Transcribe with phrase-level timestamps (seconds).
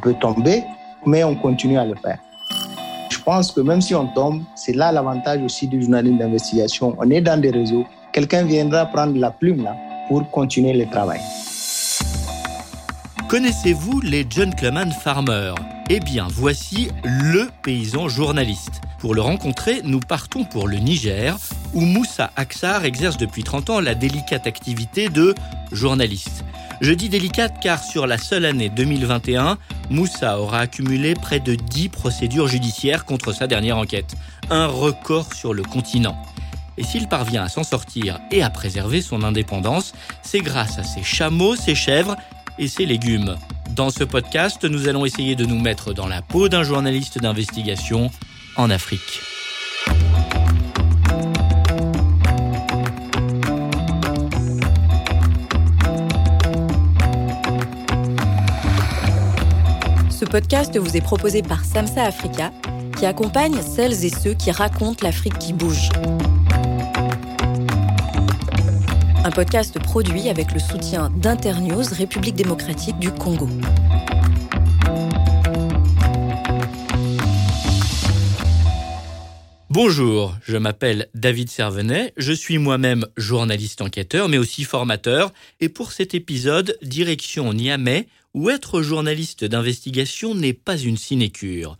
[0.00, 0.64] peut tomber,
[1.06, 2.18] mais on continue à le faire.
[3.10, 6.96] Je pense que même si on tombe, c'est là l'avantage aussi du journalisme d'investigation.
[6.98, 7.84] On est dans des réseaux.
[8.12, 9.76] Quelqu'un viendra prendre la plume là
[10.08, 11.20] pour continuer le travail.
[13.28, 15.54] Connaissez-vous les gentleman farmers?
[15.88, 18.80] Eh bien, voici le paysan journaliste.
[18.98, 21.36] Pour le rencontrer, nous partons pour le Niger,
[21.72, 25.34] où Moussa Aksar exerce depuis 30 ans la délicate activité de
[25.72, 26.44] journaliste.
[26.80, 29.58] Je dis délicate car sur la seule année 2021,
[29.90, 34.14] Moussa aura accumulé près de 10 procédures judiciaires contre sa dernière enquête.
[34.48, 36.16] Un record sur le continent.
[36.78, 39.92] Et s'il parvient à s'en sortir et à préserver son indépendance,
[40.22, 42.16] c'est grâce à ses chameaux, ses chèvres
[42.58, 43.36] et ses légumes.
[43.76, 48.10] Dans ce podcast, nous allons essayer de nous mettre dans la peau d'un journaliste d'investigation
[48.56, 49.20] en Afrique.
[60.30, 62.52] Podcast vous est proposé par Samsa Africa,
[62.96, 65.88] qui accompagne celles et ceux qui racontent l'Afrique qui bouge.
[69.24, 73.48] Un podcast produit avec le soutien d'Internews République démocratique du Congo.
[79.68, 85.92] Bonjour, je m'appelle David Servenet, je suis moi-même journaliste enquêteur mais aussi formateur et pour
[85.92, 91.76] cet épisode, direction Niamey où être journaliste d'investigation n'est pas une sinécure.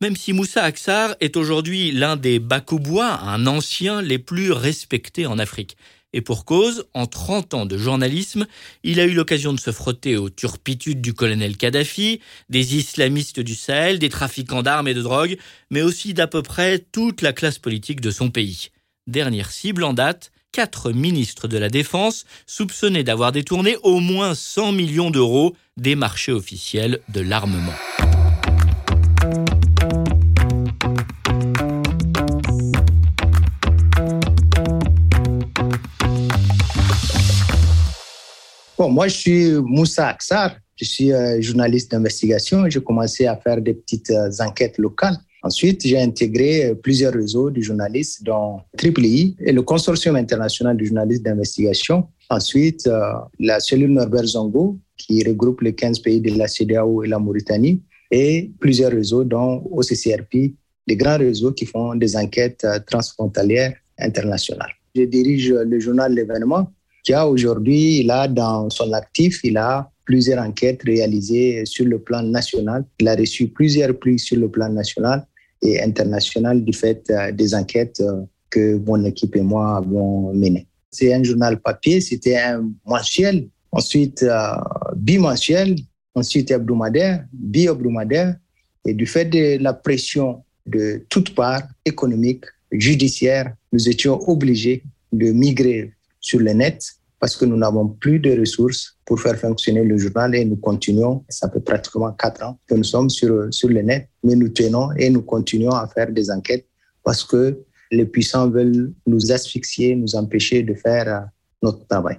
[0.00, 5.38] Même si Moussa Aksar est aujourd'hui l'un des Bakobois, un ancien les plus respectés en
[5.38, 5.76] Afrique.
[6.12, 8.46] Et pour cause, en 30 ans de journalisme,
[8.82, 13.54] il a eu l'occasion de se frotter aux turpitudes du colonel Kadhafi, des islamistes du
[13.54, 15.36] Sahel, des trafiquants d'armes et de drogue,
[15.70, 18.70] mais aussi d'à peu près toute la classe politique de son pays.
[19.06, 24.72] Dernière cible en date, quatre ministres de la Défense soupçonnés d'avoir détourné au moins 100
[24.72, 27.72] millions d'euros des marchés officiels de l'armement.
[38.78, 40.56] Bon, moi, je suis Moussa Aksar.
[40.76, 42.70] Je suis euh, journaliste d'investigation.
[42.70, 45.18] J'ai commencé à faire des petites euh, enquêtes locales.
[45.42, 50.84] Ensuite, j'ai intégré euh, plusieurs réseaux de journalistes, dont TRIPLI et le Consortium international de
[50.84, 52.08] journalistes d'investigation.
[52.30, 52.88] Ensuite,
[53.40, 57.82] la cellule Norbert Zongo, qui regroupe les 15 pays de la CDAO et la Mauritanie,
[58.10, 60.52] et plusieurs réseaux, dont OCCRP,
[60.86, 64.72] les grands réseaux qui font des enquêtes transfrontalières internationales.
[64.94, 66.70] Je dirige le journal L'événement,
[67.02, 72.22] qui a aujourd'hui, il dans son actif, il a plusieurs enquêtes réalisées sur le plan
[72.22, 72.82] national.
[72.98, 75.26] Il a reçu plusieurs prix sur le plan national
[75.60, 80.66] et international du fait euh, des enquêtes euh, que mon équipe et moi avons menées.
[80.90, 84.52] C'est un journal papier, c'était un mensuel, ensuite euh,
[84.96, 85.76] bimensuel,
[86.14, 88.34] ensuite hebdomadaire, bi-hebdomadaire.
[88.86, 94.82] Et du fait de la pression de toutes parts, économique, judiciaire, nous étions obligés
[95.12, 96.80] de migrer sur le net
[97.20, 101.24] parce que nous n'avons plus de ressources pour faire fonctionner le journal et nous continuons,
[101.28, 104.92] ça fait pratiquement quatre ans que nous sommes sur, sur le net, mais nous tenons
[104.92, 106.66] et nous continuons à faire des enquêtes
[107.02, 107.58] parce que
[107.90, 111.20] les puissants veulent nous asphyxier, nous empêcher de faire euh,
[111.62, 112.18] notre travail.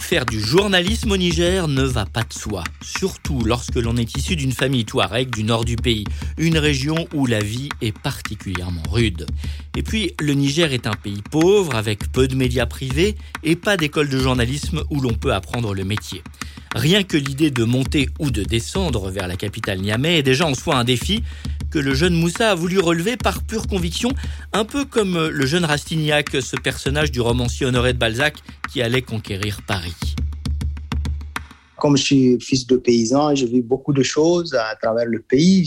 [0.00, 4.36] Faire du journalisme au Niger ne va pas de soi, surtout lorsque l'on est issu
[4.36, 6.04] d'une famille touareg du nord du pays,
[6.38, 9.26] une région où la vie est particulièrement rude.
[9.76, 13.76] Et puis, le Niger est un pays pauvre, avec peu de médias privés et pas
[13.76, 16.22] d'école de journalisme où l'on peut apprendre le métier.
[16.76, 20.52] Rien que l'idée de monter ou de descendre vers la capitale Niamey est déjà en
[20.52, 21.22] soi un défi,
[21.70, 24.10] que le jeune Moussa a voulu relever par pure conviction,
[24.52, 28.34] un peu comme le jeune Rastignac, ce personnage du romancier Honoré de Balzac
[28.70, 29.94] qui allait conquérir Paris.
[31.78, 35.64] Comme je suis fils de paysan, j'ai vu beaucoup de choses à travers le pays.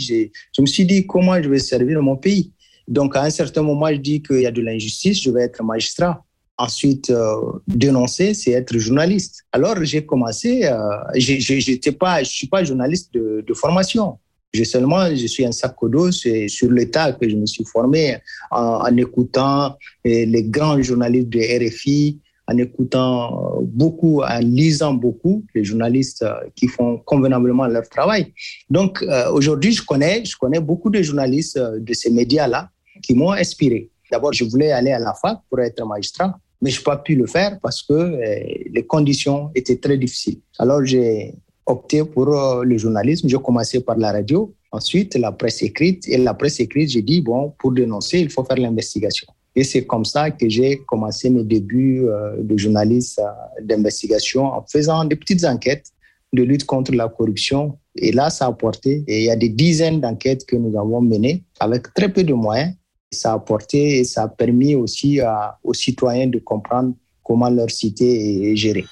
[0.55, 2.51] Je me suis dit comment je vais servir mon pays.
[2.87, 5.63] Donc à un certain moment, je dis qu'il y a de l'injustice, je vais être
[5.63, 6.23] magistrat.
[6.61, 7.35] Ensuite, euh,
[7.69, 9.45] dénoncer, c'est être journaliste.
[9.53, 10.77] Alors j'ai commencé, euh,
[11.15, 14.17] j'étais pas, suis pas journaliste de, formation.
[14.53, 18.17] Je seulement, je suis un sac dos, c'est sur l'État que je me suis formé
[18.51, 26.25] en, écoutant les grands journalistes de RFI, en écoutant beaucoup, en lisant beaucoup les journalistes
[26.57, 28.33] qui font convenablement leur travail.
[28.69, 32.69] Donc euh, aujourd'hui, je connais, je connais beaucoup de journalistes de ces médias-là
[33.01, 33.89] qui m'ont inspiré.
[34.11, 37.15] D'abord, je voulais aller à la fac pour être magistrat, mais je n'ai pas pu
[37.15, 38.39] le faire parce que euh,
[38.71, 40.39] les conditions étaient très difficiles.
[40.57, 41.33] Alors j'ai
[41.65, 43.29] opté pour euh, le journalisme.
[43.29, 46.07] J'ai commencé par la radio, ensuite la presse écrite.
[46.07, 49.27] Et la presse écrite, j'ai dit, bon, pour dénoncer, il faut faire l'investigation.
[49.55, 53.21] Et c'est comme ça que j'ai commencé mes débuts euh, de journaliste
[53.61, 55.87] d'investigation en faisant des petites enquêtes
[56.33, 57.77] de lutte contre la corruption.
[57.95, 61.01] Et là, ça a apporté, et il y a des dizaines d'enquêtes que nous avons
[61.01, 62.73] menées avec très peu de moyens.
[63.11, 65.19] Ça a apporté et ça a permis aussi
[65.63, 68.85] aux citoyens de comprendre comment leur cité est gérée.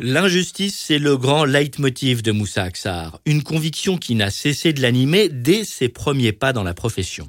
[0.00, 5.28] L'injustice, c'est le grand leitmotiv de Moussa Aksar, une conviction qui n'a cessé de l'animer
[5.28, 7.28] dès ses premiers pas dans la profession.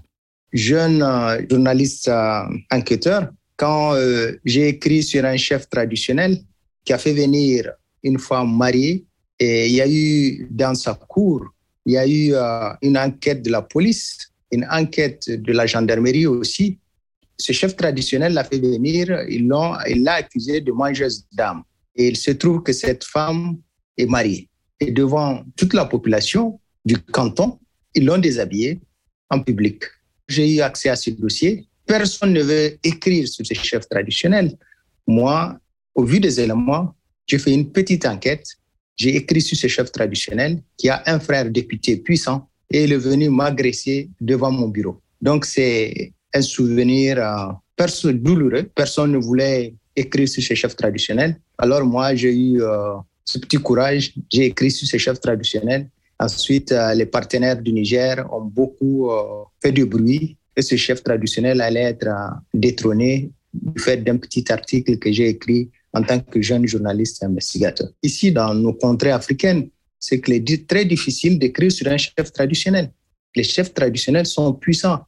[0.51, 2.41] Jeune euh, journaliste euh,
[2.71, 6.39] enquêteur, quand euh, j'ai écrit sur un chef traditionnel
[6.83, 7.71] qui a fait venir
[8.03, 9.05] une femme mariée,
[9.39, 11.45] et il y a eu dans sa cour,
[11.85, 12.33] il y a eu
[12.81, 16.79] une enquête de la police, une enquête de la gendarmerie aussi,
[17.37, 21.63] ce chef traditionnel l'a fait venir, il l'a accusé de mangeuse d'âme.
[21.95, 23.57] Et il se trouve que cette femme
[23.97, 24.49] est mariée.
[24.79, 27.59] Et devant toute la population du canton,
[27.93, 28.79] ils l'ont déshabillée
[29.29, 29.83] en public.
[30.27, 31.67] J'ai eu accès à ce dossier.
[31.85, 34.57] Personne ne veut écrire sur ce chef traditionnel.
[35.07, 35.57] Moi,
[35.93, 36.95] au vu des éléments,
[37.27, 38.47] j'ai fait une petite enquête.
[38.97, 42.97] J'ai écrit sur ce chef traditionnel qui a un frère député puissant et il est
[42.97, 44.99] venu m'agresser devant mon bureau.
[45.21, 48.63] Donc, c'est un souvenir euh, douloureux.
[48.75, 51.37] Personne ne voulait écrire sur ces chefs traditionnels.
[51.57, 55.87] Alors moi, j'ai eu euh, ce petit courage, j'ai écrit sur ces chefs traditionnels.
[56.19, 59.09] Ensuite, euh, les partenaires du Niger ont beaucoup
[59.61, 62.07] fait du bruit et ce chef traditionnel allait être
[62.53, 67.87] détrôné du fait d'un petit article que j'ai écrit en tant que jeune journaliste investigateur.
[68.03, 69.69] Ici, dans nos contrées africaines,
[70.05, 72.91] c'est que c'est très difficile d'écrire sur un chef traditionnel.
[73.35, 75.01] Les chefs traditionnels sont puissants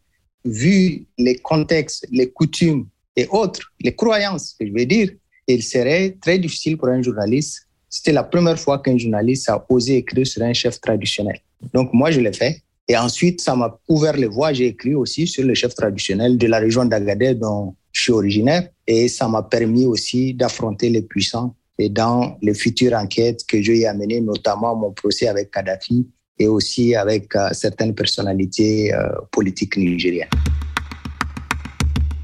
[0.44, 5.10] vu les contextes, les coutumes et autres, les croyances, je veux dire,
[5.48, 7.68] il serait très difficile pour un journaliste.
[7.90, 11.40] C'était la première fois qu'un journaliste a osé écrire sur un chef traditionnel.
[11.74, 12.62] Donc moi, je l'ai fait.
[12.88, 14.54] Et ensuite, ça m'a ouvert les voies.
[14.54, 18.70] J'ai écrit aussi sur le chef traditionnel de la région d'Agadez dont je suis originaire.
[18.86, 21.56] Et ça m'a permis aussi d'affronter les puissants.
[21.79, 26.07] Et dans les futures enquêtes que j'ai amenées, notamment mon procès avec Kadhafi,
[26.39, 30.29] et aussi avec euh, certaines personnalités euh, politiques nigériennes.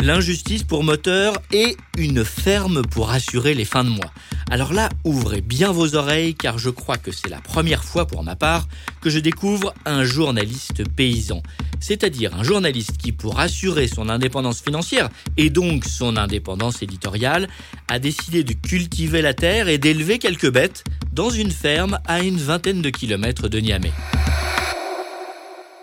[0.04, 4.12] L'injustice pour moteur et une ferme pour assurer les fins de mois.
[4.52, 8.22] Alors là, ouvrez bien vos oreilles car je crois que c'est la première fois pour
[8.22, 8.68] ma part
[9.02, 11.42] que je découvre un journaliste paysan.
[11.84, 17.50] C'est-à-dire un journaliste qui, pour assurer son indépendance financière et donc son indépendance éditoriale,
[17.90, 22.38] a décidé de cultiver la terre et d'élever quelques bêtes dans une ferme à une
[22.38, 23.92] vingtaine de kilomètres de Niamey.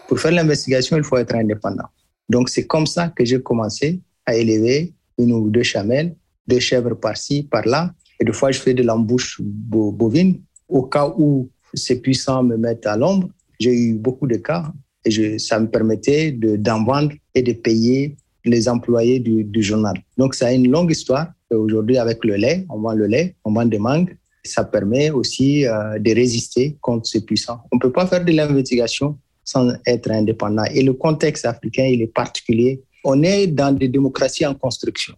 [0.09, 1.89] Pour faire l'investigation, il faut être indépendant.
[2.31, 6.17] Donc c'est comme ça que j'ai commencé à élever une ou deux chamelles,
[6.49, 7.93] deux chèvres par-ci, par-là.
[8.19, 12.87] Et des fois, je fais de l'embouche bovine au cas où ces puissants me mettent
[12.87, 13.29] à l'ombre.
[13.59, 14.73] J'ai eu beaucoup de cas
[15.05, 19.95] et je, ça me permettait d'en vendre et de payer les employés du, journal.
[20.17, 21.29] Donc, ça a une longue histoire.
[21.51, 24.17] Aujourd'hui, avec le lait, on vend le lait, on vend des mangues.
[24.45, 27.61] Ça permet aussi euh, de résister contre ces puissants.
[27.73, 30.65] On ne peut pas faire de l'investigation sans être indépendant.
[30.73, 35.15] Et le contexte africain, il est particulier on est dans des démocraties en construction,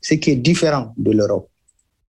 [0.00, 1.50] ce qui est différent de l'Europe.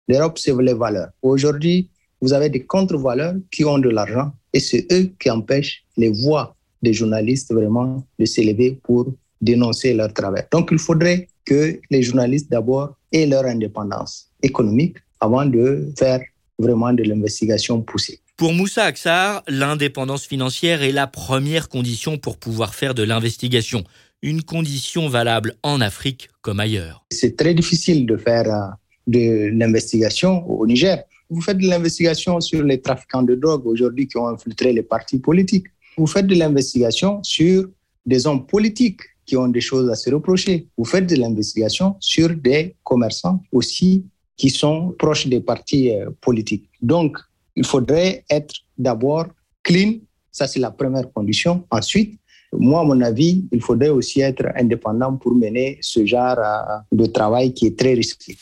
[0.07, 1.09] L'Europe, c'est les valeurs.
[1.21, 1.89] Aujourd'hui,
[2.21, 6.55] vous avez des contre-valeurs qui ont de l'argent et c'est eux qui empêchent les voix
[6.81, 10.43] des journalistes vraiment de s'élever pour dénoncer leur travail.
[10.51, 16.21] Donc, il faudrait que les journalistes d'abord aient leur indépendance économique avant de faire
[16.59, 18.19] vraiment de l'investigation poussée.
[18.35, 23.83] Pour Moussa Aksar, l'indépendance financière est la première condition pour pouvoir faire de l'investigation
[24.21, 27.05] une condition valable en Afrique comme ailleurs.
[27.11, 28.67] C'est très difficile de faire euh,
[29.05, 31.03] de l'investigation au Niger.
[31.29, 35.19] Vous faites de l'investigation sur les trafiquants de drogue aujourd'hui qui ont infiltré les partis
[35.19, 35.67] politiques.
[35.97, 37.67] Vous faites de l'investigation sur
[38.05, 40.67] des hommes politiques qui ont des choses à se reprocher.
[40.77, 44.05] Vous faites de l'investigation sur des commerçants aussi
[44.37, 46.69] qui sont proches des partis euh, politiques.
[46.81, 47.17] Donc,
[47.55, 49.25] il faudrait être d'abord
[49.63, 49.95] clean,
[50.31, 51.65] ça c'est la première condition.
[51.71, 52.19] Ensuite,
[52.53, 57.07] moi, à mon avis, il faudrait aussi être indépendant pour mener ce genre euh, de
[57.07, 58.37] travail qui est très risqué.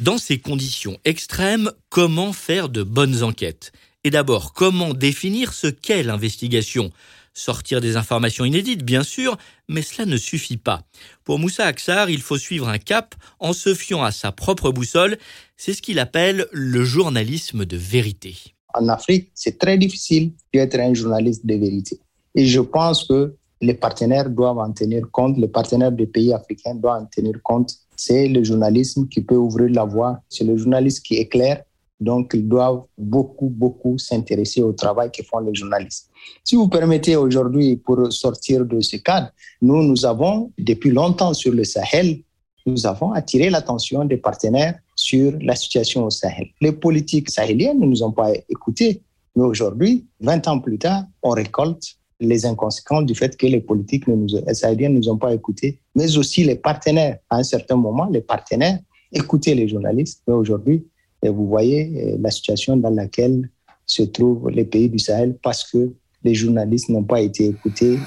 [0.00, 3.72] Dans ces conditions extrêmes, comment faire de bonnes enquêtes?
[4.02, 6.90] Et d'abord, comment définir ce qu'est l'investigation?
[7.34, 9.36] Sortir des informations inédites, bien sûr,
[9.68, 10.82] mais cela ne suffit pas.
[11.22, 15.18] Pour Moussa Aksar, il faut suivre un cap en se fiant à sa propre boussole.
[15.56, 18.36] C'est ce qu'il appelle le journalisme de vérité.
[18.72, 22.00] En Afrique, c'est très difficile d'être un journaliste de vérité.
[22.34, 26.74] Et je pense que les partenaires doivent en tenir compte, les partenaires des pays africains
[26.74, 27.74] doivent en tenir compte.
[27.96, 31.62] C'est le journalisme qui peut ouvrir la voie, c'est le journaliste qui éclaire.
[32.00, 36.08] Donc, ils doivent beaucoup, beaucoup s'intéresser au travail que font les journalistes.
[36.42, 39.30] Si vous permettez aujourd'hui, pour sortir de ce cadre,
[39.60, 42.20] nous, nous avons, depuis longtemps sur le Sahel,
[42.66, 46.48] nous avons attiré l'attention des partenaires sur la situation au Sahel.
[46.60, 49.02] Les politiques sahéliennes ne nous ont pas écoutés,
[49.36, 54.04] mais aujourd'hui, 20 ans plus tard, on récolte les inconséquences du fait que les politiques
[54.52, 57.18] sahéliennes ne nous ont pas écoutés, mais aussi les partenaires.
[57.30, 58.78] À un certain moment, les partenaires
[59.12, 60.86] écoutaient les journalistes, mais aujourd'hui,
[61.28, 63.50] vous voyez euh, la situation dans laquelle
[63.86, 65.92] se trouvent les pays du Sahel parce que
[66.24, 67.98] les journalistes n'ont pas été écoutés.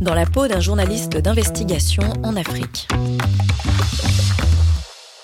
[0.00, 2.88] Dans la peau d'un journaliste d'investigation en Afrique.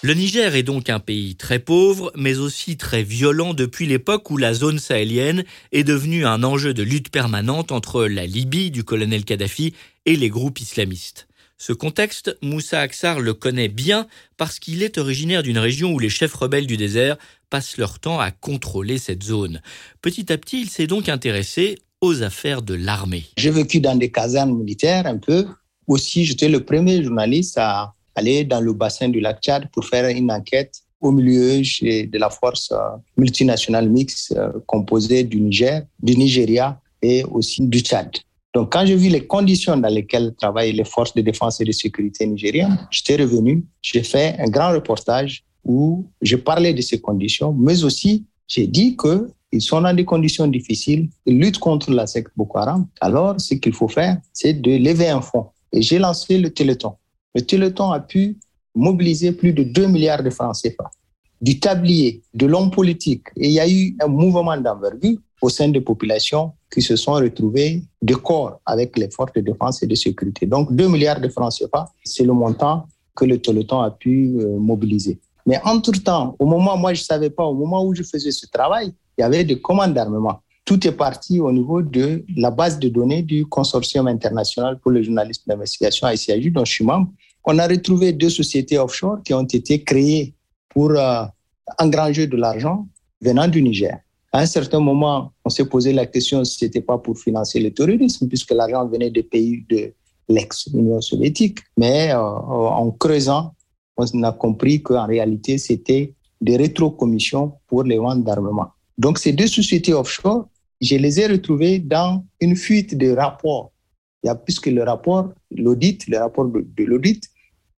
[0.02, 4.36] Le Niger est donc un pays très pauvre, mais aussi très violent depuis l'époque où
[4.36, 9.24] la zone sahélienne est devenue un enjeu de lutte permanente entre la Libye du colonel
[9.24, 9.74] Kadhafi
[10.04, 11.26] et les groupes islamistes.
[11.58, 16.10] Ce contexte, Moussa Aksar le connaît bien parce qu'il est originaire d'une région où les
[16.10, 17.16] chefs rebelles du désert
[17.48, 19.62] passent leur temps à contrôler cette zone.
[20.02, 23.24] Petit à petit, il s'est donc intéressé aux affaires de l'armée.
[23.38, 25.46] J'ai vécu dans des casernes militaires un peu.
[25.86, 30.06] Aussi, j'étais le premier journaliste à aller dans le bassin du lac Tchad pour faire
[30.08, 32.78] une enquête au milieu de la force euh,
[33.16, 38.10] multinationale mixte euh, composée du Niger, du Nigeria et aussi du Tchad.
[38.56, 41.72] Donc, quand j'ai vu les conditions dans lesquelles travaillent les forces de défense et de
[41.72, 47.52] sécurité nigériennes, j'étais revenu, j'ai fait un grand reportage où je parlais de ces conditions,
[47.52, 52.32] mais aussi j'ai dit qu'ils sont dans des conditions difficiles, ils luttent contre la secte
[52.34, 52.86] Boko Haram.
[53.02, 55.48] Alors, ce qu'il faut faire, c'est de lever un fonds.
[55.70, 56.94] Et j'ai lancé le Téléthon.
[57.34, 58.38] Le Téléthon a pu
[58.74, 60.90] mobiliser plus de 2 milliards de francs CFA,
[61.42, 63.26] du tablier, de l'homme politique.
[63.36, 67.12] Et il y a eu un mouvement d'envergure au sein des populations qui se sont
[67.12, 70.44] retrouvées de corps avec les forces de défense et de sécurité.
[70.44, 74.58] Donc 2 milliards de francs CFA, c'est le montant que le Téléthon a pu euh,
[74.58, 75.20] mobiliser.
[75.46, 78.46] Mais entre-temps, au moment, moi je ne savais pas, au moment où je faisais ce
[78.46, 80.40] travail, il y avait des commandes d'armement.
[80.64, 85.04] Tout est parti au niveau de la base de données du Consortium international pour les
[85.04, 87.08] journalistes d'investigation, ICIJ, dont je suis membre.
[87.44, 90.34] On a retrouvé deux sociétés offshore qui ont été créées
[90.70, 91.22] pour euh,
[91.78, 92.84] engranger de l'argent
[93.22, 93.96] venant du Niger.
[94.36, 97.60] À un certain moment, on s'est posé la question si ce n'était pas pour financer
[97.60, 99.92] le terrorisme, puisque l'argent venait des pays de
[100.28, 101.60] l'ex-Union soviétique.
[101.76, 103.54] Mais euh, en creusant,
[103.96, 108.70] on a compris qu'en réalité, c'était des rétrocommissions pour les ventes d'armement.
[108.98, 110.48] Donc, ces deux sociétés offshore,
[110.80, 113.72] je les ai retrouvées dans une fuite de rapports.
[114.44, 117.22] Puisque le rapport, l'audit, le rapport de, de l'audit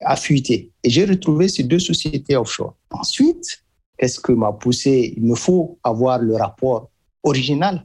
[0.00, 0.72] a fuité.
[0.82, 2.75] Et j'ai retrouvé ces deux sociétés offshore.
[2.90, 3.62] Ensuite,
[3.98, 6.88] Qu'est-ce que m'a poussé Il me faut avoir le rapport
[7.22, 7.84] original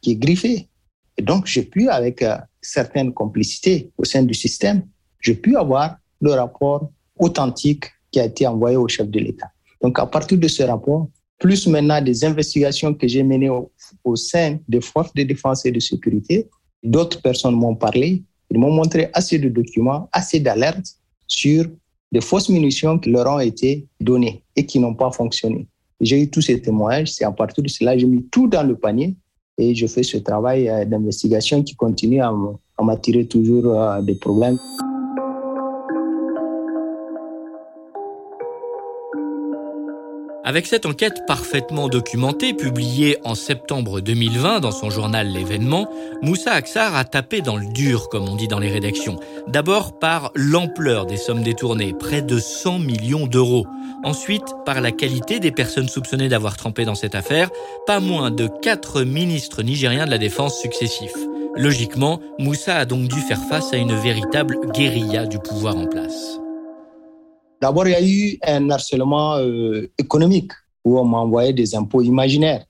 [0.00, 0.68] qui est griffé.
[1.16, 4.86] Et donc, j'ai pu, avec euh, certaines complicités au sein du système,
[5.20, 9.50] j'ai pu avoir le rapport authentique qui a été envoyé au chef de l'État.
[9.82, 11.08] Donc, à partir de ce rapport,
[11.38, 13.70] plus maintenant des investigations que j'ai menées au,
[14.04, 16.48] au, sein des forces de défense et de sécurité,
[16.82, 20.96] d'autres personnes m'ont parlé, ils m'ont montré assez de documents, assez d'alertes
[21.26, 21.66] sur
[22.10, 25.66] des fausses munitions qui leur ont été données et qui n'ont pas fonctionné.
[26.00, 28.76] J'ai eu tous ces témoignages, c'est à partir de cela, j'ai mis tout dans le
[28.76, 29.16] panier
[29.58, 32.32] et je fais ce travail euh, d'investigation qui continue à
[32.80, 34.58] m'attirer toujours euh, des problèmes.
[40.48, 45.90] Avec cette enquête parfaitement documentée, publiée en septembre 2020 dans son journal L'événement,
[46.22, 49.20] Moussa Aksar a tapé dans le dur, comme on dit dans les rédactions.
[49.46, 53.66] D'abord par l'ampleur des sommes détournées, près de 100 millions d'euros.
[54.02, 57.50] Ensuite, par la qualité des personnes soupçonnées d'avoir trempé dans cette affaire,
[57.86, 61.12] pas moins de quatre ministres nigériens de la Défense successifs.
[61.56, 66.40] Logiquement, Moussa a donc dû faire face à une véritable guérilla du pouvoir en place.
[67.60, 70.52] D'abord, il y a eu un harcèlement euh, économique
[70.84, 72.64] où on m'a envoyé des impôts imaginaires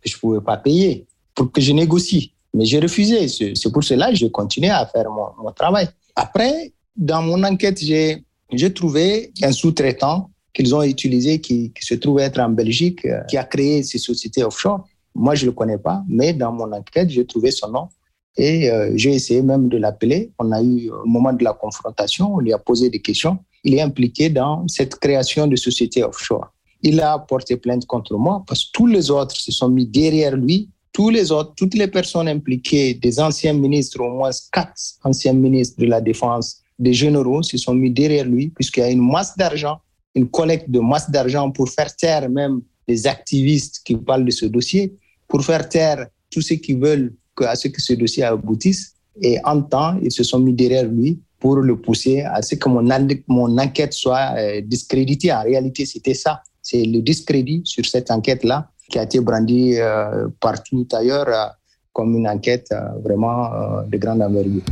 [0.00, 2.32] que je ne pouvais pas payer pour que je négocie.
[2.54, 3.28] Mais j'ai refusé.
[3.28, 5.88] C'est pour cela que j'ai continué à faire mon, mon, travail.
[6.14, 12.18] Après, dans mon enquête, j'ai trouvé un sous-traitant qu'ils ont utilisé qui, qui, se trouve
[12.18, 14.84] être en Belgique, euh, qui a créé ces sociétés offshore.
[15.14, 17.88] Moi, je ne le connais pas, mais dans mon enquête, j'ai trouvé son nom.
[18.36, 20.32] Et euh, j'ai essayé même de l'appeler.
[20.38, 23.74] On a eu, au moment de la confrontation, on lui a posé des questions il
[23.74, 26.52] est impliqué dans cette création de sociétés offshore.
[26.82, 30.36] Il a porté plainte contre moi parce que tous les autres se sont mis derrière
[30.36, 30.68] lui.
[30.92, 34.74] Tous les autres, toutes les personnes impliquées, des anciens ministres, au moins quatre
[35.04, 38.90] anciens ministres de la Défense, des généraux, se sont mis derrière lui puisqu'il y a
[38.90, 39.78] une masse d'argent,
[40.14, 44.46] une collecte de masse d'argent pour faire taire même les activistes qui parlent de ce
[44.46, 44.92] dossier,
[45.28, 48.94] pour faire taire tous ceux qui veulent à ce que ce dossier aboutisse.
[49.20, 52.68] Et en temps, ils se sont mis derrière lui pour le pousser à ce que
[52.68, 55.32] mon, enquête soit euh, discréditée.
[55.32, 56.42] En réalité, c'était ça.
[56.62, 61.46] C'est le discrédit sur cette enquête-là qui a été brandi euh, partout ailleurs euh,
[61.92, 62.72] comme une enquête
[63.04, 63.50] vraiment
[63.86, 64.62] de grande envergure.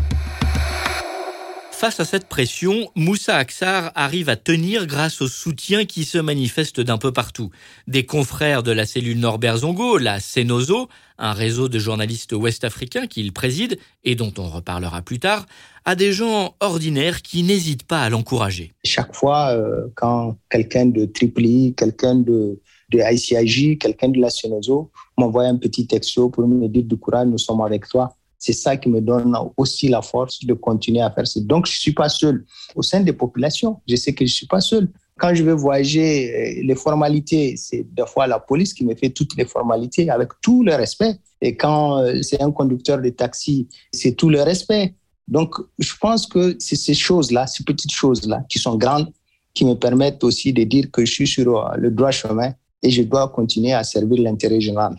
[1.81, 6.79] Face à cette pression, Moussa Aksar arrive à tenir grâce au soutien qui se manifeste
[6.79, 7.49] d'un peu partout.
[7.87, 10.91] Des confrères de la cellule Norbert Zongo, la Cenozo,
[11.21, 15.47] un réseau de journalistes ouest-africains qu'il préside et dont on reparlera plus tard,
[15.85, 18.73] à des gens ordinaires qui n'hésitent pas à l'encourager.
[18.85, 22.61] Chaque fois, euh, quand quelqu'un de Tripoli, quelqu'un de,
[22.91, 27.29] de ICIJ, quelqu'un de la Cenozo m'envoie un petit texto pour me dire du courage,
[27.29, 31.11] nous sommes avec toi c'est ça qui me donne aussi la force de continuer à
[31.11, 31.39] faire ça.
[31.41, 32.47] Donc, je ne suis pas seul.
[32.75, 34.89] Au sein des populations, je sais que je ne suis pas seul.
[35.21, 39.11] Quand je vais voyager, euh, les formalités, c'est des fois la police qui me fait
[39.11, 41.17] toutes les formalités avec tout le respect.
[41.43, 44.95] Et quand euh, c'est un conducteur de taxi, c'est tout le respect.
[45.29, 49.13] Donc, je pense que c'est ces choses-là, ces petites choses-là, qui sont grandes,
[49.53, 52.91] qui me permettent aussi de dire que je suis sur euh, le droit chemin et
[52.91, 54.97] je dois continuer à servir l'intérêt général.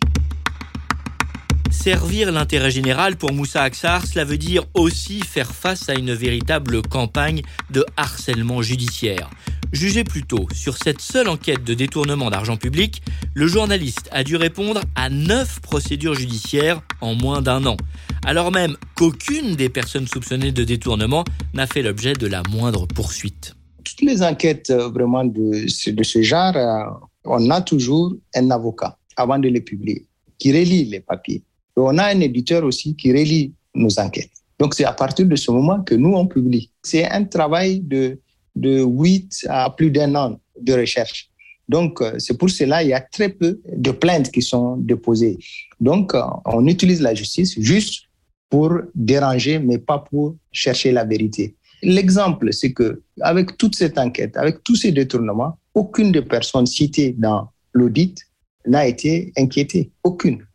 [1.72, 6.84] Servir l'intérêt général pour Moussa Aksar, cela veut dire aussi faire face à une véritable
[6.84, 9.32] campagne de harcèlement judiciaire.
[9.72, 13.02] Jugé plus tôt sur cette seule enquête de détournement d'argent public,
[13.34, 17.78] le journaliste a dû répondre à neuf procédures judiciaires en moins d'un an,
[18.26, 21.24] alors même qu'aucune des personnes soupçonnées de détournement
[21.54, 23.56] n'a fait l'objet de la moindre poursuite.
[23.84, 26.84] Toutes les enquêtes euh, vraiment de, ce genre, euh,
[27.26, 30.06] on a toujours un avocat avant de les publier
[30.38, 31.44] qui relie les papiers
[31.76, 34.32] on a un éditeur aussi qui relie nos enquêtes.
[34.60, 36.70] Donc, c'est à partir de ce moment que nous, on publie.
[36.84, 38.20] C'est un travail de,
[38.56, 41.30] de 8 à plus d'un an de recherche.
[41.70, 45.38] Donc, euh, c'est pour cela qu'il y a très peu de plaintes qui sont déposées.
[45.80, 48.04] Donc, euh, on utilise la justice juste
[48.50, 51.56] pour déranger, mais pas pour chercher la vérité.
[51.82, 57.16] L'exemple, c'est que avec toute cette enquête, avec tous ces détournements, aucune des personnes citées
[57.18, 58.22] dans l'audit
[58.68, 59.92] n'a été inquiétée.
[60.04, 60.46] Aucune.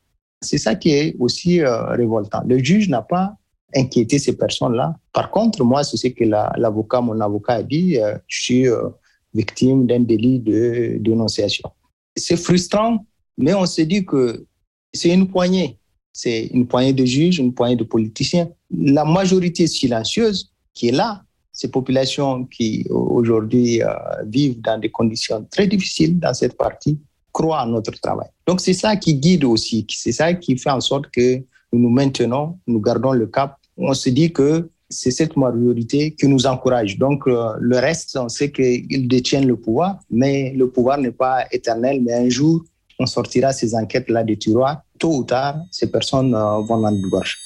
[0.43, 2.43] C'est ça qui est aussi euh, révoltant.
[2.47, 3.35] Le juge n'a pas
[3.75, 4.95] inquiété ces personnes-là.
[5.13, 8.89] Par contre, moi, c'est ce que l'avocat, mon avocat a dit, euh, je suis euh,
[9.35, 11.71] victime d'un délit de dénonciation.
[12.17, 13.05] C'est frustrant,
[13.37, 14.47] mais on se dit que
[14.93, 15.79] c'est une poignée.
[16.13, 18.49] C'est une poignée de juges, une poignée de politiciens.
[18.71, 23.81] La majorité silencieuse qui est là, ces populations qui aujourd'hui
[24.27, 26.99] vivent dans des conditions très difficiles dans cette partie,
[27.33, 28.29] croient à notre travail.
[28.47, 31.91] Donc c'est ça qui guide aussi, c'est ça qui fait en sorte que nous nous
[31.91, 33.57] maintenons, nous gardons le cap.
[33.77, 36.99] On se dit que c'est cette majorité qui nous encourage.
[36.99, 41.45] Donc euh, le reste, on sait qu'ils détiennent le pouvoir, mais le pouvoir n'est pas
[41.51, 42.65] éternel, mais un jour,
[42.99, 44.83] on sortira ces enquêtes-là des tiroirs.
[44.99, 47.39] Tôt ou tard, ces personnes euh, vont dans le gauche.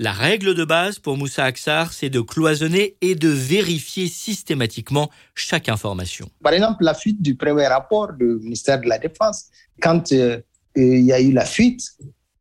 [0.00, 5.68] La règle de base pour Moussa Aksar, c'est de cloisonner et de vérifier systématiquement chaque
[5.68, 6.28] information.
[6.42, 9.46] Par exemple, la fuite du premier rapport du ministère de la Défense.
[9.80, 10.40] Quand euh,
[10.74, 11.92] il y a eu la fuite,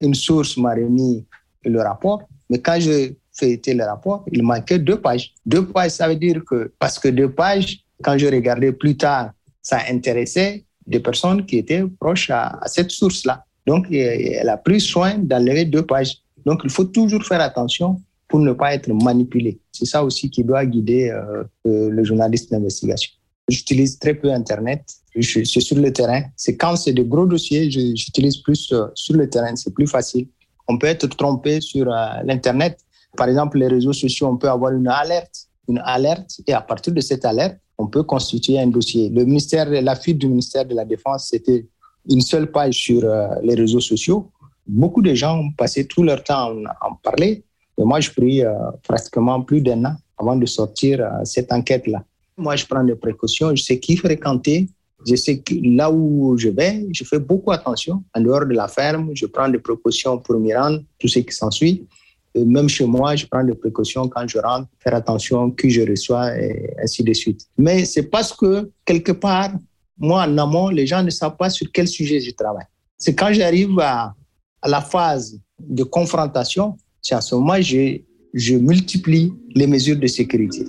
[0.03, 1.25] une source m'a remis
[1.65, 5.33] le rapport, mais quand je feuilletais le rapport, il manquait deux pages.
[5.45, 9.31] Deux pages, ça veut dire que, parce que deux pages, quand je regardais plus tard,
[9.61, 13.45] ça intéressait des personnes qui étaient proches à, cette source-là.
[13.65, 16.17] Donc, elle a pris soin d'enlever deux pages.
[16.45, 19.59] Donc, il faut toujours faire attention pour ne pas être manipulé.
[19.71, 23.11] C'est ça aussi qui doit guider euh, euh, le journaliste d'investigation.
[23.47, 24.81] J'utilise très peu Internet.
[25.15, 26.23] Je, suis sur le terrain.
[26.35, 29.55] C'est quand c'est de gros dossiers, j'utilise plus euh, sur le terrain.
[29.55, 30.27] C'est plus facile.
[30.67, 31.85] On peut être trompé sur
[32.23, 32.79] l'Internet.
[33.17, 35.49] Par exemple, les réseaux sociaux, on peut avoir une alerte.
[35.67, 36.39] Une alerte.
[36.47, 39.09] Et à partir de cette alerte, on peut constituer un dossier.
[39.09, 41.67] Le ministère, la fuite du ministère de la Défense, c'était
[42.09, 43.01] une seule page sur
[43.43, 44.31] les réseaux sociaux
[44.65, 47.43] Beaucoup de gens passé tout leur temps à en parler.
[47.77, 48.53] Et moi, je pris euh,
[48.83, 52.03] pratiquement plus d'un an avant de sortir euh, cette enquête-là.
[52.37, 53.55] Moi, je prends des précautions.
[53.55, 54.69] Je sais qui fréquenter.
[55.05, 58.03] Je sais que là où je vais, je fais beaucoup attention.
[58.15, 61.35] En dehors de la ferme, je prends des précautions pour m'y rendre, tout ce qui
[61.35, 61.85] s'ensuit.
[62.35, 66.35] Même chez moi, je prends des précautions quand je rentre, faire attention qui je reçois
[66.39, 67.45] et ainsi de suite.
[67.57, 69.51] Mais c'est parce que quelque part,
[69.97, 72.65] moi en amont, les gens ne savent pas sur quel sujet je travaille.
[72.97, 74.15] C'est quand j'arrive à,
[74.65, 77.99] la phase de confrontation, c'est à ce moment je,
[78.33, 80.65] je multiplie les mesures de sécurité.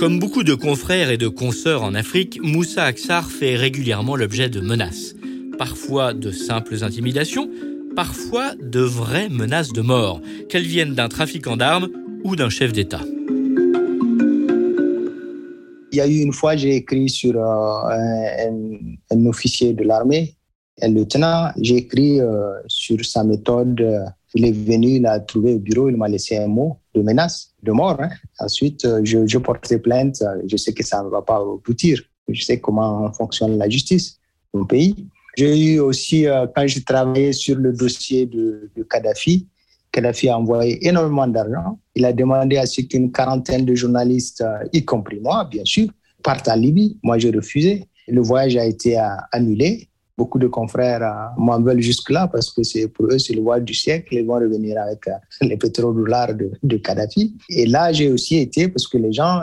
[0.00, 4.62] Comme beaucoup de confrères et de consoeurs en Afrique, Moussa Aksar fait régulièrement l'objet de
[4.62, 5.14] menaces.
[5.58, 7.50] Parfois de simples intimidations,
[7.94, 11.90] parfois de vraies menaces de mort, qu'elles viennent d'un trafiquant d'armes
[12.24, 13.02] ou d'un chef d'État.
[15.92, 17.90] Il y a eu une fois, j'ai écrit sur euh,
[19.10, 20.34] un, officier de l'armée,
[20.80, 23.84] un lieutenant, j'ai écrit euh, sur sa méthode.
[24.34, 27.49] Il est venu, il a trouvé au bureau, il m'a laissé un mot de menace,
[27.62, 27.96] de mort.
[28.00, 28.10] Hein.
[28.38, 30.22] Ensuite, euh, je, je portais plainte.
[30.46, 32.00] Je sais que ça ne va pas aboutir.
[32.28, 34.18] Je sais comment fonctionne la justice
[34.52, 35.08] dans mon pays.
[35.36, 39.46] J'ai eu aussi, quand je travaillais sur le dossier de, Kadhafi,
[39.92, 41.78] Kadhafi a envoyé énormément d'argent.
[41.94, 45.88] Il a demandé à ce qu'une quarantaine de journalistes, euh, y compris moi, bien sûr,
[46.22, 46.98] partent à Libye.
[47.02, 47.84] Moi, j'ai refusé.
[48.06, 49.88] Le voyage a été euh, annulé.
[50.20, 53.64] Beaucoup de confrères euh, m'en veulent jusque-là parce que c'est pour eux, c'est le voyage
[53.64, 54.14] du siècle.
[54.14, 55.02] Ils vont revenir avec
[55.40, 57.24] les pétrodollars de, de Kadhafi.
[57.48, 59.36] Et là, j'ai aussi été parce que les gens,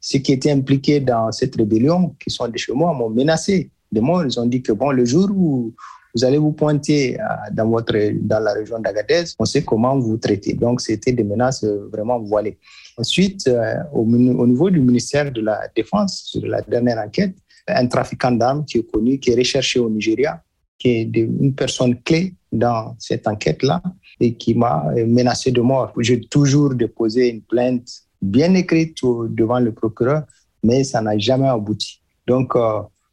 [0.00, 4.00] ceux qui étaient impliqués dans cette rébellion, qui sont des chez moi, m'ont menacé de
[4.00, 4.24] mort.
[4.24, 5.74] Ils ont dit que bon, le jour où
[6.14, 10.16] vous allez vous pointer euh, dans, votre, dans la région d'Agadez, on sait comment vous
[10.16, 10.54] traiter.
[10.54, 12.58] Donc, c'était des menaces euh, vraiment voilées.
[12.96, 17.34] Ensuite, euh, au, niveau du ministère de la Défense, sur la dernière enquête,
[17.68, 20.42] un trafiquant d'armes qui est connu, qui est recherché au Nigeria,
[20.78, 23.82] qui est une personne clé dans cette enquête-là
[24.20, 25.92] et qui m'a menacé de mort.
[25.98, 27.88] J'ai toujours déposé une plainte
[28.20, 30.24] bien écrite devant le procureur,
[30.62, 32.00] mais ça n'a jamais abouti.
[32.26, 32.54] Donc,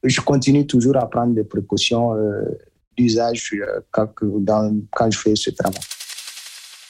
[0.03, 2.13] je continue toujours à prendre des précautions
[2.97, 4.09] d'usage euh, quand,
[4.91, 5.81] quand je fais ce travail.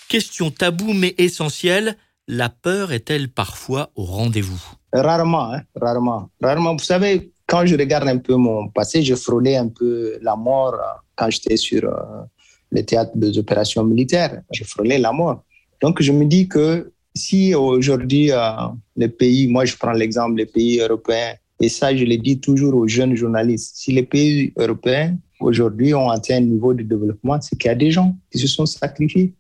[0.08, 1.95] Question taboue mais essentielle,
[2.28, 4.62] la peur est-elle parfois au rendez-vous?
[4.93, 6.30] Rarement, hein, rarement.
[6.41, 6.74] Rarement.
[6.74, 10.74] Vous savez, quand je regarde un peu mon passé, je frôlais un peu la mort
[10.76, 12.24] euh, quand j'étais sur euh,
[12.72, 14.42] le théâtre des opérations militaires.
[14.54, 15.44] Je frôlais la mort.
[15.82, 18.32] Donc, je me dis que si aujourd'hui,
[18.96, 22.74] les pays, moi je prends l'exemple des pays européens, et ça, je le dis toujours
[22.74, 27.58] aux jeunes journalistes, si les pays européens aujourd'hui ont atteint un niveau de développement, c'est
[27.58, 29.34] qu'il y a des gens qui se sont sacrifiés.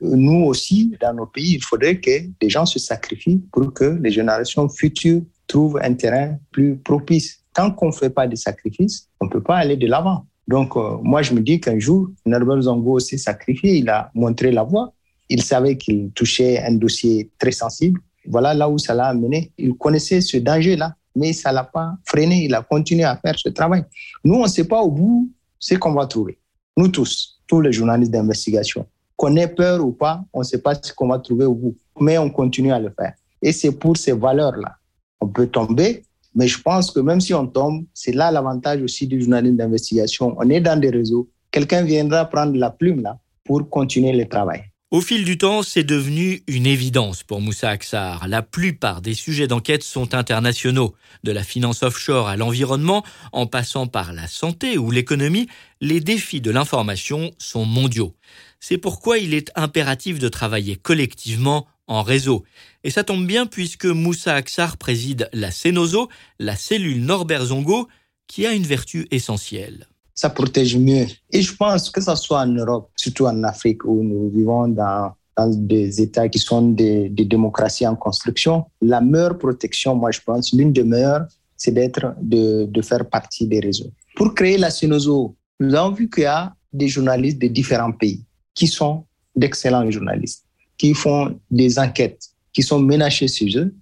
[0.00, 4.10] Nous aussi, dans nos pays, il faudrait que des gens se sacrifient pour que les
[4.10, 7.41] générations futures trouvent un terrain plus propice.
[7.54, 10.26] Tant qu'on ne fait pas de sacrifices, on ne peut pas aller de l'avant.
[10.48, 14.50] Donc, euh, moi, je me dis qu'un jour, Norbert Zongo s'est sacrifié, il a montré
[14.50, 14.92] la voie.
[15.28, 18.00] Il savait qu'il touchait un dossier très sensible.
[18.26, 19.52] Voilà là où ça l'a amené.
[19.56, 22.44] Il connaissait ce danger-là, mais ça ne l'a pas freiné.
[22.44, 23.84] Il a continué à faire ce travail.
[24.24, 26.38] Nous, on ne sait pas au bout ce qu'on va trouver.
[26.76, 28.86] Nous tous, tous les journalistes d'investigation,
[29.16, 31.76] qu'on ait peur ou pas, on ne sait pas ce qu'on va trouver au bout,
[32.00, 33.14] mais on continue à le faire.
[33.40, 34.76] Et c'est pour ces valeurs-là.
[35.20, 36.04] On peut tomber,
[36.34, 40.34] mais je pense que même si on tombe, c'est là l'avantage aussi du journalisme d'investigation.
[40.38, 41.28] On est dans des réseaux.
[41.50, 44.64] Quelqu'un viendra prendre la plume là pour continuer le travail.
[44.92, 48.28] Au fil du temps, c'est devenu une évidence pour Moussa Aksar.
[48.28, 50.94] La plupart des sujets d'enquête sont internationaux.
[51.24, 55.48] De la finance offshore à l'environnement, en passant par la santé ou l'économie,
[55.80, 58.14] les défis de l'information sont mondiaux.
[58.60, 62.44] C'est pourquoi il est impératif de travailler collectivement en réseau.
[62.84, 67.88] Et ça tombe bien puisque Moussa Aksar préside la CENOZO, la cellule Norbert Zongo,
[68.26, 71.06] qui a une vertu essentielle ça protège mieux.
[71.30, 75.12] Et je pense que ce soit en Europe, surtout en Afrique, où nous vivons dans,
[75.36, 80.52] dans des États qui sont des, démocraties en construction, la meilleure protection, moi je pense,
[80.52, 81.26] l'une des meilleures,
[81.56, 83.90] c'est d'être, de, de, faire partie des réseaux.
[84.16, 88.24] Pour créer la Sinozo, nous avons vu qu'il y a des journalistes de différents pays
[88.54, 90.44] qui sont d'excellents journalistes,
[90.82, 93.72] qui font des enquêtes, qui sont menacés sur eux.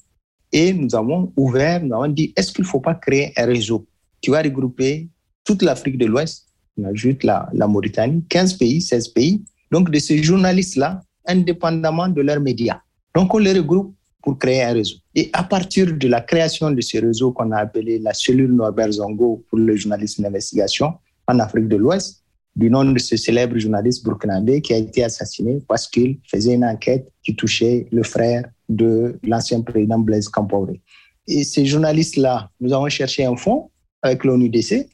[0.53, 3.87] Et nous avons ouvert, nous avons dit, est-ce qu'il ne faut pas créer un réseau
[4.21, 5.09] qui va regrouper
[5.43, 9.99] toute l'Afrique de l'Ouest, on ajoute la, la Mauritanie, 15 pays, 16 pays, donc de
[9.99, 12.81] ces journalistes-là, indépendamment de leurs médias.
[13.15, 14.97] Donc on les regroupe pour créer un réseau.
[15.15, 18.93] Et à partir de la création de ce réseau qu'on a appelé la cellule Norbert
[18.93, 20.93] Zongo pour le journalisme d'investigation
[21.27, 22.19] en Afrique de l'Ouest,
[22.61, 26.64] du nom de ce célèbre journaliste burkinabé qui a été assassiné parce qu'il faisait une
[26.64, 30.81] enquête qui touchait le frère de l'ancien président Blaise Compaoré.
[31.27, 33.70] Et ces journalistes-là, nous avons cherché un fonds
[34.03, 34.88] avec l'ONUDC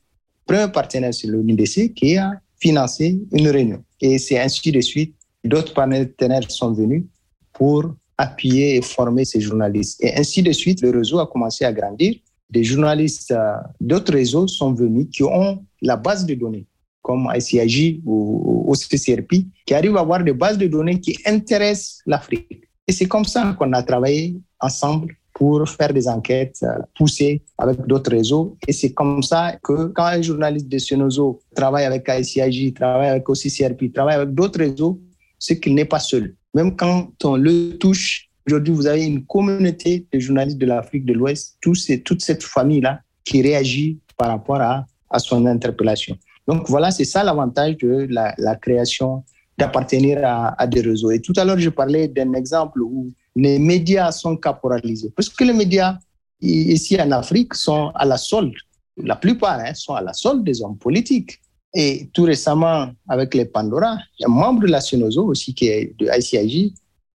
[0.47, 3.83] premier partenaire, c'est l'UNDC qui a financé une réunion.
[4.01, 5.15] Et c'est ainsi de suite.
[5.45, 7.05] D'autres partenaires sont venus
[7.53, 10.03] pour appuyer et former ces journalistes.
[10.03, 12.15] Et ainsi de suite, le réseau a commencé à grandir.
[12.49, 16.65] Des journalistes euh, d'autres réseaux sont venus qui ont la base de données,
[17.07, 22.65] comme ICIJ ou OCCRP, qui arrivent à avoir des bases de données qui intéressent l'Afrique.
[22.89, 27.87] Et c'est comme ça qu'on a travaillé ensemble pour faire des enquêtes euh, poussées avec
[27.87, 28.57] d'autres réseaux.
[28.67, 33.29] Et c'est comme ça que quand un journaliste de Senozo travaille avec ICIJ, travaille avec
[33.29, 35.01] OCCRP, travaille avec d'autres réseaux,
[35.39, 36.35] c'est qu'il n'est pas seul.
[36.55, 41.13] Même quand on le touche, aujourd'hui, vous avez une communauté de journalistes de l'Afrique de
[41.13, 46.19] l'Ouest, toute cette famille-là qui réagit par rapport à son interpellation.
[46.47, 49.25] Donc voilà, c'est ça l'avantage de la, création,
[49.59, 51.11] d'appartenir à, à, des réseaux.
[51.11, 55.13] Et tout à l'heure, je parlais d'un exemple où les médias sont caporalisés.
[55.15, 55.99] Parce que les médias,
[56.41, 58.55] ici en Afrique, sont à la solde,
[58.97, 61.41] la plupart hein, sont à la solde des hommes politiques.
[61.75, 66.09] Et tout récemment, avec les Pandora, un membre de la Sinozo aussi, qui est de
[66.17, 66.73] ICIJ,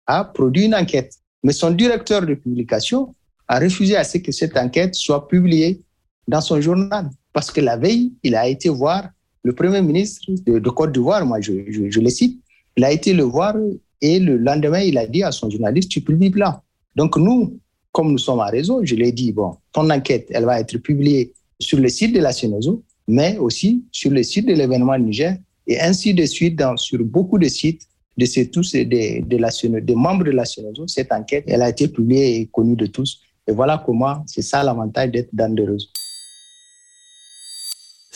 [0.07, 1.15] a produit une enquête.
[1.45, 3.15] Mais son directeur de publication
[3.47, 5.81] a refusé à ce que cette enquête soit publiée
[6.27, 7.09] dans son journal.
[7.33, 9.09] Parce que la veille, il a été voir
[9.43, 12.41] le Premier ministre de, Côte d'Ivoire, moi je, le cite,
[12.77, 13.55] il a été le voir
[14.01, 16.63] Et le lendemain, il a dit à son journaliste, tu publies là.
[16.95, 17.59] Donc nous,
[17.93, 20.77] comme nous sommes à réseau, je lui ai dit, bon, ton enquête, elle va être
[20.79, 25.37] publiée sur le site de la CNOSO, mais aussi sur le site de l'événement Niger,
[25.67, 27.83] et ainsi de suite dans, sur beaucoup de sites
[28.17, 30.87] de ces, tous la, des membres de la CNOSO.
[30.89, 33.21] Cette enquête, elle a été publiée et connue de tous.
[33.47, 35.89] Et voilà comment, c'est ça l'avantage d'être dans des réseaux.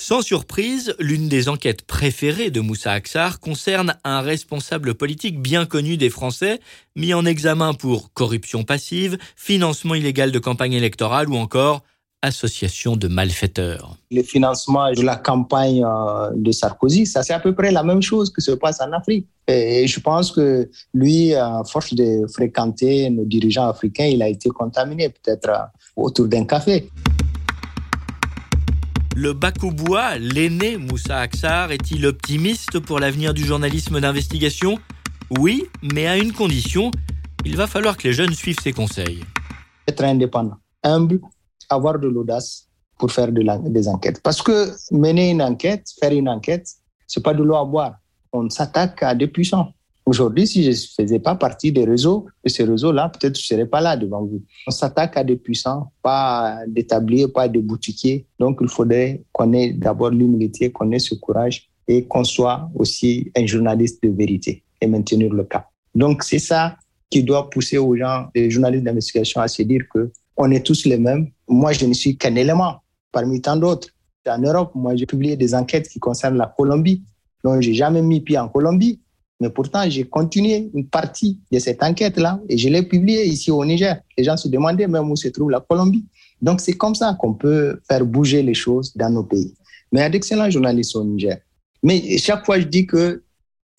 [0.04, 5.96] Sans surprise, l'une des enquêtes préférées de Moussa Aksar concerne un responsable politique bien connu
[5.96, 6.58] des Français,
[6.96, 11.82] mis en examen pour corruption passive, financement illégal de campagne électorale ou encore
[12.20, 13.96] association de malfaiteurs.
[14.10, 18.02] Le financement de la campagne euh, de Sarkozy, ça c'est à peu près la même
[18.02, 19.28] chose que se passe en Afrique.
[19.46, 24.48] Et je pense que lui, à force de fréquenter nos dirigeants africains, il a été
[24.48, 25.62] contaminé peut-être euh,
[25.94, 26.90] autour d'un café.
[29.14, 34.78] Le Bakoubois, l'aîné Moussa Aksar, est-il optimiste pour l'avenir du journalisme d'investigation?
[35.38, 36.90] Oui, mais à une condition,
[37.44, 39.22] il va falloir que les jeunes suivent ses conseils.
[39.86, 41.20] Être indépendant, humble,
[41.68, 44.22] avoir de l'audace pour faire de des enquêtes.
[44.22, 46.66] Parce que mener une enquête, faire une enquête,
[47.06, 47.96] c'est pas de l'eau à boire.
[48.32, 49.74] On s'attaque à des puissants.
[50.04, 53.58] Aujourd'hui, si je ne faisais pas partie des réseaux, de ces réseaux-là, peut-être je ne
[53.58, 54.42] serais pas là devant vous.
[54.66, 58.26] On s'attaque à des puissants, pas d'établir, pas de boutiquiers.
[58.40, 63.30] Donc, il faudrait qu'on ait d'abord l'humilité, qu'on ait ce courage et qu'on soit aussi
[63.36, 65.68] un journaliste de vérité et maintenir le cap.
[65.94, 66.76] Donc, c'est ça
[67.08, 70.86] qui doit pousser aux gens, les journalistes d'investigation, à se dire que on est tous
[70.86, 71.28] les mêmes.
[71.46, 72.76] Moi, je ne suis qu'un élément
[73.12, 73.88] parmi tant d'autres.
[74.26, 77.02] En Europe, moi, j'ai publié des enquêtes qui concernent la Colombie.
[77.44, 79.00] Donc, j'ai jamais mis pied en Colombie.
[79.42, 83.64] Mais pourtant, j'ai continué une partie de cette enquête-là et je l'ai publiée ici au
[83.64, 83.96] Niger.
[84.16, 86.04] Les gens se demandaient même où se trouve la Colombie.
[86.40, 89.52] Donc, c'est comme ça qu'on peut faire bouger les choses dans nos pays.
[89.90, 91.38] Mais il y a d'excellents journalistes au Niger.
[91.82, 93.24] Mais chaque fois, je dis que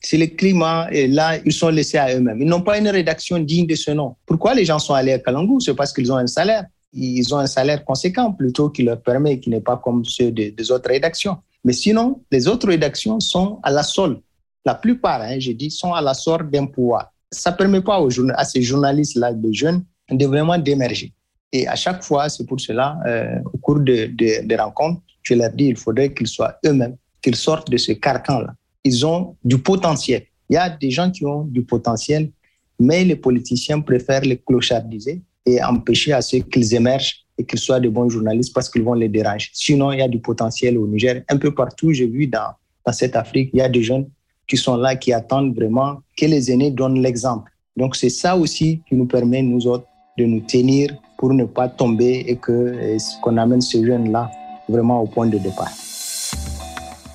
[0.01, 2.41] c'est le climat et là, ils sont laissés à eux-mêmes.
[2.41, 4.17] Ils n'ont pas une rédaction digne de ce nom.
[4.25, 5.61] Pourquoi les gens sont allés à Kalangou?
[5.61, 6.65] C'est parce qu'ils ont un salaire.
[6.91, 10.71] Ils ont un salaire conséquent plutôt qui leur permet, qui n'est pas comme ceux des,
[10.71, 11.37] autres rédactions.
[11.63, 14.19] Mais sinon, les autres rédactions sont à la solde
[14.65, 17.11] la plupart, hein, je dis, sont à la sorte d'un pouvoir.
[17.31, 17.99] Ça ne permet pas
[18.35, 21.13] à ces journalistes-là, de jeunes, de vraiment d'émerger.
[21.51, 25.51] Et à chaque fois, c'est pour cela, euh, au cours des de, rencontres, je leur
[25.51, 28.53] dis, il faudrait qu'ils soient eux-mêmes, qu'ils sortent de ce carcan-là.
[28.83, 30.23] Ils ont du potentiel.
[30.49, 32.31] Il y a des gens qui ont du potentiel,
[32.79, 37.79] mais les politiciens préfèrent les clochardiser et empêcher à ceux qu'ils émergent et qu'ils soient
[37.79, 39.49] de bons journalistes parce qu'ils vont les déranger.
[39.53, 41.23] Sinon, il y a du potentiel au Niger.
[41.29, 42.51] Un peu partout, j'ai vu dans,
[42.85, 44.07] dans cette Afrique, il y a des jeunes
[44.53, 47.51] qui sont là, qui attendent vraiment que les aînés donnent l'exemple.
[47.75, 49.87] Donc c'est ça aussi qui nous permet, nous autres,
[50.19, 52.77] de nous tenir pour ne pas tomber et que
[53.23, 54.29] qu'on amène ces jeunes-là
[54.69, 55.71] vraiment au point de départ.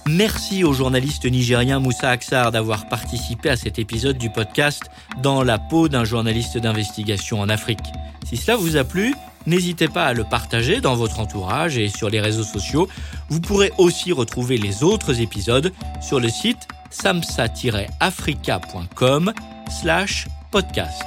[0.09, 4.83] Merci au journaliste nigérien Moussa Aksar d'avoir participé à cet épisode du podcast
[5.22, 7.92] Dans la peau d'un journaliste d'investigation en Afrique.
[8.27, 9.14] Si cela vous a plu,
[9.46, 12.88] n'hésitez pas à le partager dans votre entourage et sur les réseaux sociaux.
[13.29, 19.33] Vous pourrez aussi retrouver les autres épisodes sur le site samsa-africa.com
[19.81, 21.03] slash podcast.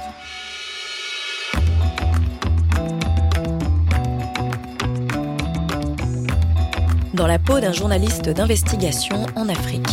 [7.14, 9.86] Dans la peau d'un journaliste d'investigation en Afrique.